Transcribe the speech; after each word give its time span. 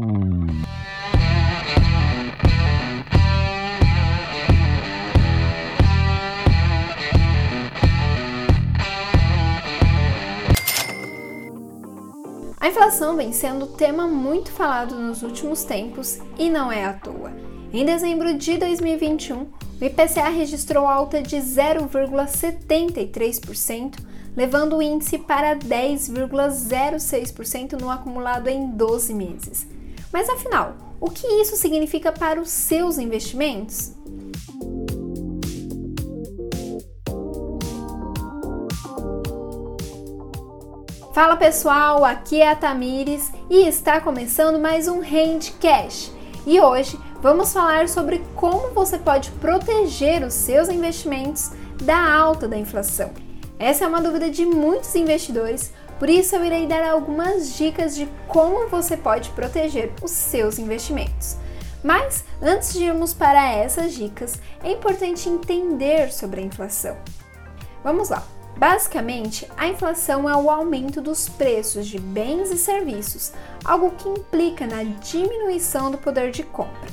A 0.00 0.04
inflação 12.68 13.16
vem 13.16 13.32
sendo 13.32 13.66
tema 13.66 14.06
muito 14.06 14.52
falado 14.52 14.94
nos 14.94 15.24
últimos 15.24 15.64
tempos 15.64 16.20
e 16.38 16.48
não 16.48 16.70
é 16.70 16.84
à 16.84 16.92
toa. 16.92 17.32
Em 17.72 17.84
dezembro 17.84 18.34
de 18.34 18.56
2021, 18.56 19.40
o 19.40 19.48
IPCA 19.84 20.28
registrou 20.28 20.86
alta 20.86 21.20
de 21.20 21.38
0,73%, 21.38 23.96
levando 24.36 24.76
o 24.76 24.82
índice 24.82 25.18
para 25.18 25.56
10,06% 25.56 27.72
no 27.72 27.90
acumulado 27.90 28.46
em 28.46 28.70
12 28.70 29.12
meses. 29.12 29.77
Mas 30.12 30.28
afinal, 30.28 30.76
o 31.00 31.10
que 31.10 31.26
isso 31.26 31.56
significa 31.56 32.10
para 32.10 32.40
os 32.40 32.50
seus 32.50 32.98
investimentos? 32.98 33.92
Fala 41.14 41.36
pessoal, 41.36 42.04
aqui 42.04 42.40
é 42.40 42.48
a 42.48 42.54
Tamires 42.54 43.32
e 43.50 43.66
está 43.66 44.00
começando 44.00 44.58
mais 44.58 44.86
um 44.86 45.00
Handcash. 45.00 46.12
E 46.46 46.60
hoje 46.60 46.98
vamos 47.20 47.52
falar 47.52 47.88
sobre 47.88 48.24
como 48.36 48.72
você 48.72 48.96
pode 48.98 49.30
proteger 49.32 50.22
os 50.22 50.32
seus 50.32 50.68
investimentos 50.68 51.50
da 51.82 52.14
alta 52.14 52.46
da 52.46 52.56
inflação. 52.56 53.10
Essa 53.58 53.84
é 53.84 53.88
uma 53.88 54.00
dúvida 54.00 54.30
de 54.30 54.46
muitos 54.46 54.94
investidores, 54.94 55.72
por 55.98 56.08
isso 56.08 56.36
eu 56.36 56.44
irei 56.44 56.66
dar 56.66 56.84
algumas 56.88 57.54
dicas 57.54 57.94
de 57.94 58.08
como 58.26 58.68
você 58.68 58.96
pode 58.96 59.30
proteger 59.30 59.92
os 60.02 60.10
seus 60.10 60.58
investimentos. 60.58 61.36
Mas 61.82 62.24
antes 62.42 62.72
de 62.72 62.84
irmos 62.84 63.14
para 63.14 63.50
essas 63.50 63.94
dicas, 63.94 64.40
é 64.62 64.72
importante 64.72 65.28
entender 65.28 66.12
sobre 66.12 66.40
a 66.40 66.44
inflação. 66.44 66.96
Vamos 67.82 68.10
lá! 68.10 68.22
Basicamente, 68.56 69.48
a 69.56 69.68
inflação 69.68 70.28
é 70.28 70.36
o 70.36 70.50
aumento 70.50 71.00
dos 71.00 71.28
preços 71.28 71.86
de 71.86 71.96
bens 71.96 72.50
e 72.50 72.58
serviços, 72.58 73.32
algo 73.64 73.92
que 73.92 74.08
implica 74.08 74.66
na 74.66 74.82
diminuição 74.82 75.92
do 75.92 75.98
poder 75.98 76.32
de 76.32 76.42
compra. 76.42 76.90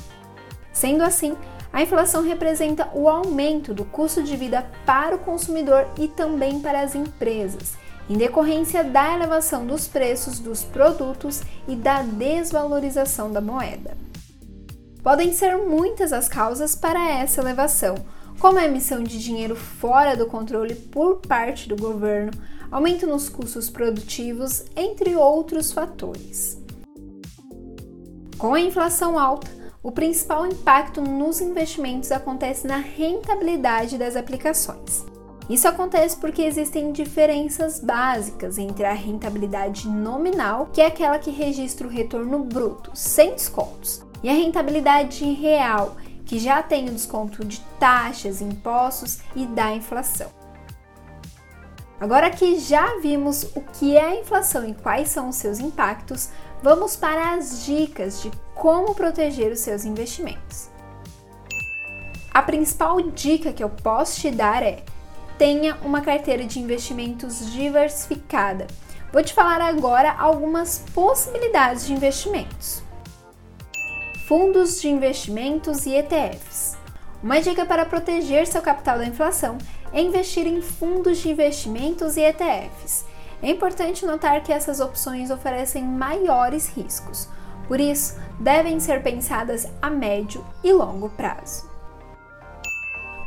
Sendo 0.72 1.02
assim, 1.02 1.36
a 1.72 1.82
inflação 1.82 2.22
representa 2.22 2.88
o 2.94 3.08
aumento 3.08 3.74
do 3.74 3.84
custo 3.84 4.22
de 4.22 4.36
vida 4.36 4.64
para 4.86 5.16
o 5.16 5.18
consumidor 5.18 5.88
e 5.98 6.06
também 6.06 6.60
para 6.60 6.82
as 6.82 6.94
empresas, 6.94 7.74
em 8.08 8.16
decorrência 8.16 8.84
da 8.84 9.14
elevação 9.14 9.66
dos 9.66 9.88
preços 9.88 10.38
dos 10.38 10.62
produtos 10.62 11.42
e 11.66 11.74
da 11.74 12.02
desvalorização 12.02 13.32
da 13.32 13.40
moeda. 13.40 13.96
Podem 15.02 15.32
ser 15.32 15.56
muitas 15.56 16.12
as 16.12 16.28
causas 16.28 16.74
para 16.74 17.10
essa 17.10 17.40
elevação, 17.40 17.94
como 18.38 18.58
a 18.58 18.64
emissão 18.64 19.02
de 19.02 19.18
dinheiro 19.18 19.56
fora 19.56 20.16
do 20.16 20.26
controle 20.26 20.74
por 20.74 21.16
parte 21.18 21.68
do 21.68 21.76
governo, 21.76 22.32
aumento 22.70 23.06
nos 23.06 23.28
custos 23.28 23.70
produtivos, 23.70 24.64
entre 24.74 25.14
outros 25.14 25.72
fatores. 25.72 26.58
Com 28.36 28.54
a 28.54 28.60
inflação 28.60 29.18
alta, 29.18 29.50
o 29.82 29.92
principal 29.92 30.46
impacto 30.46 31.00
nos 31.00 31.40
investimentos 31.40 32.10
acontece 32.10 32.66
na 32.66 32.76
rentabilidade 32.76 33.96
das 33.96 34.16
aplicações. 34.16 35.06
Isso 35.48 35.68
acontece 35.68 36.16
porque 36.16 36.42
existem 36.42 36.90
diferenças 36.90 37.78
básicas 37.78 38.58
entre 38.58 38.84
a 38.84 38.92
rentabilidade 38.92 39.88
nominal, 39.88 40.66
que 40.72 40.80
é 40.80 40.86
aquela 40.86 41.20
que 41.20 41.30
registra 41.30 41.86
o 41.86 41.90
retorno 41.90 42.40
bruto, 42.40 42.90
sem 42.94 43.32
descontos, 43.32 44.04
e 44.22 44.28
a 44.28 44.32
rentabilidade 44.32 45.24
real, 45.24 45.96
que 46.24 46.40
já 46.40 46.62
tem 46.62 46.88
o 46.88 46.92
desconto 46.92 47.44
de 47.44 47.60
taxas, 47.78 48.40
impostos 48.40 49.20
e 49.36 49.46
da 49.46 49.72
inflação. 49.72 50.30
Agora 52.00 52.28
que 52.28 52.58
já 52.58 52.98
vimos 53.00 53.44
o 53.54 53.60
que 53.60 53.96
é 53.96 54.04
a 54.04 54.16
inflação 54.16 54.68
e 54.68 54.74
quais 54.74 55.08
são 55.08 55.28
os 55.28 55.36
seus 55.36 55.60
impactos, 55.60 56.28
vamos 56.60 56.96
para 56.96 57.34
as 57.34 57.64
dicas 57.64 58.20
de 58.20 58.30
como 58.54 58.94
proteger 58.94 59.52
os 59.52 59.60
seus 59.60 59.84
investimentos. 59.84 60.68
A 62.34 62.42
principal 62.42 63.00
dica 63.00 63.52
que 63.52 63.64
eu 63.64 63.70
posso 63.70 64.20
te 64.20 64.30
dar 64.30 64.62
é: 64.62 64.84
tenha 65.38 65.76
uma 65.82 66.00
carteira 66.00 66.44
de 66.44 66.60
investimentos 66.60 67.52
diversificada. 67.52 68.66
Vou 69.12 69.22
te 69.22 69.32
falar 69.32 69.60
agora 69.60 70.12
algumas 70.12 70.78
possibilidades 70.94 71.86
de 71.86 71.92
investimentos 71.92 72.86
fundos 74.26 74.80
de 74.80 74.88
investimentos 74.88 75.86
e 75.86 75.94
ETFs. 75.94 76.76
Uma 77.22 77.40
dica 77.40 77.64
para 77.64 77.86
proteger 77.86 78.44
seu 78.48 78.60
capital 78.60 78.98
da 78.98 79.06
inflação 79.06 79.56
é 79.92 80.00
investir 80.00 80.48
em 80.48 80.60
fundos 80.60 81.18
de 81.18 81.30
investimentos 81.30 82.16
e 82.16 82.22
ETFs. 82.22 83.04
É 83.40 83.48
importante 83.48 84.04
notar 84.04 84.42
que 84.42 84.52
essas 84.52 84.80
opções 84.80 85.30
oferecem 85.30 85.84
maiores 85.84 86.66
riscos, 86.66 87.28
por 87.68 87.78
isso, 87.78 88.18
devem 88.40 88.80
ser 88.80 89.00
pensadas 89.02 89.68
a 89.80 89.88
médio 89.88 90.44
e 90.64 90.72
longo 90.72 91.08
prazo. 91.10 91.70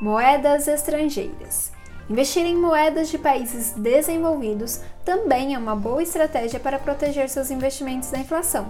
Moedas 0.01 0.67
estrangeiras. 0.67 1.71
Investir 2.09 2.43
em 2.43 2.55
moedas 2.55 3.09
de 3.09 3.19
países 3.19 3.73
desenvolvidos 3.73 4.81
também 5.05 5.53
é 5.53 5.59
uma 5.59 5.75
boa 5.75 6.01
estratégia 6.01 6.59
para 6.59 6.79
proteger 6.79 7.29
seus 7.29 7.51
investimentos 7.51 8.09
da 8.09 8.17
inflação, 8.17 8.67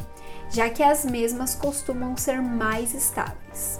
já 0.50 0.70
que 0.70 0.84
as 0.84 1.06
mesmas 1.06 1.56
costumam 1.56 2.18
ser 2.18 2.42
mais 2.42 2.94
estáveis. 2.94 3.80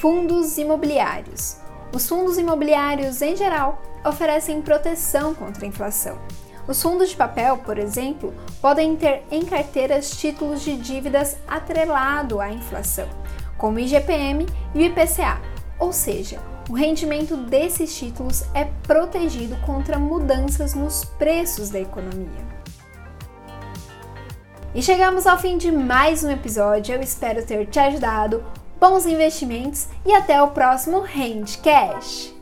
Fundos 0.00 0.56
imobiliários. 0.56 1.58
Os 1.94 2.08
fundos 2.08 2.38
imobiliários, 2.38 3.20
em 3.20 3.36
geral, 3.36 3.82
oferecem 4.02 4.62
proteção 4.62 5.34
contra 5.34 5.66
a 5.66 5.68
inflação. 5.68 6.18
Os 6.66 6.80
fundos 6.80 7.10
de 7.10 7.16
papel, 7.16 7.58
por 7.58 7.76
exemplo, 7.76 8.32
podem 8.58 8.96
ter 8.96 9.22
em 9.30 9.44
carteiras 9.44 10.10
títulos 10.10 10.62
de 10.62 10.78
dívidas 10.78 11.36
atrelado 11.46 12.40
à 12.40 12.50
inflação, 12.50 13.08
como 13.58 13.78
IGPM 13.78 14.46
e 14.74 14.86
IPCA, 14.86 15.42
ou 15.78 15.92
seja, 15.92 16.53
o 16.68 16.72
rendimento 16.72 17.36
desses 17.36 17.96
títulos 17.96 18.44
é 18.54 18.64
protegido 18.86 19.56
contra 19.66 19.98
mudanças 19.98 20.74
nos 20.74 21.04
preços 21.04 21.70
da 21.70 21.80
economia. 21.80 22.54
E 24.74 24.82
chegamos 24.82 25.26
ao 25.26 25.38
fim 25.38 25.56
de 25.56 25.70
mais 25.70 26.24
um 26.24 26.30
episódio. 26.30 26.96
Eu 26.96 27.00
espero 27.00 27.44
ter 27.46 27.66
te 27.66 27.78
ajudado. 27.78 28.42
Bons 28.80 29.06
investimentos 29.06 29.86
e 30.04 30.12
até 30.12 30.42
o 30.42 30.48
próximo 30.48 31.00
Rende 31.00 31.58
Cash! 31.58 32.33